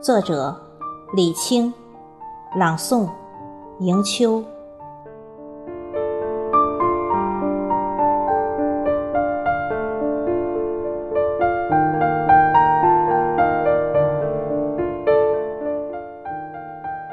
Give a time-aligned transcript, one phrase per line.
[0.00, 0.54] 作者：
[1.12, 1.74] 李清，
[2.54, 3.08] 朗诵：
[3.80, 4.44] 迎秋。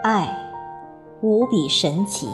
[0.04, 0.30] 爱
[1.22, 2.30] 无比神奇，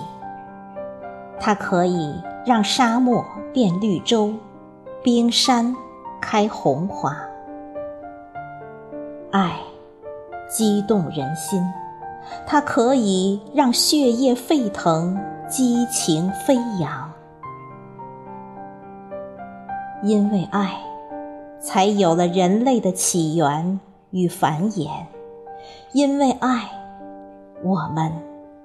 [1.39, 4.33] 它可以让沙漠变绿洲，
[5.01, 5.73] 冰山
[6.19, 7.15] 开红花。
[9.31, 9.53] 爱
[10.51, 11.63] 激动人心，
[12.45, 17.09] 它可以让血液沸腾，激情飞扬。
[20.03, 20.77] 因为爱，
[21.61, 24.89] 才有了人类的起源与繁衍；
[25.93, 26.69] 因为爱。
[27.63, 28.11] 我们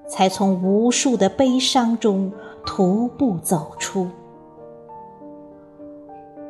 [0.07, 2.31] 才从无数的悲伤中
[2.65, 4.09] 徒步走出。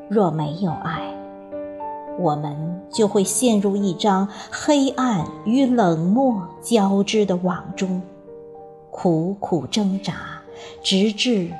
[0.07, 1.06] 若没有爱，
[2.19, 8.01] 我们就会陷入一张黑暗与冷漠交织的网中，
[8.91, 10.13] 苦苦挣扎，
[10.81, 11.51] 直至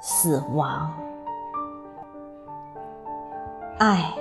[0.00, 0.92] 死亡。
[3.78, 4.14] 爱，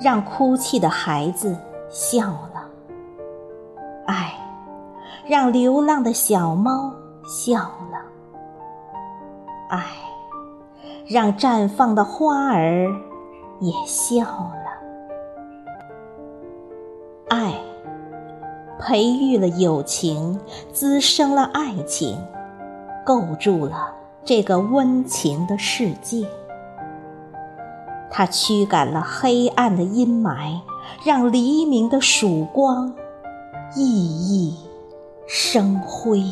[0.00, 1.56] 让哭泣的孩子
[1.90, 2.68] 笑了。
[4.06, 4.34] 爱。
[5.26, 6.90] 让流浪的小猫
[7.26, 7.98] 笑了，
[9.68, 9.78] 爱；
[11.06, 12.88] 让绽放的花儿
[13.60, 14.57] 也笑了，
[17.28, 17.52] 爱；
[18.80, 20.38] 培育了友情，
[20.72, 22.18] 滋生了爱情，
[23.04, 23.92] 构筑了
[24.24, 26.26] 这个温情的世界。
[28.10, 30.60] 它驱赶了黑暗的阴霾，
[31.04, 32.92] 让黎明的曙光
[33.74, 34.54] 熠熠。
[35.26, 36.24] 生辉。